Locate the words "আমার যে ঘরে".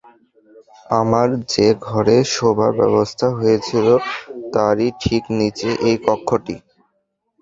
0.91-2.17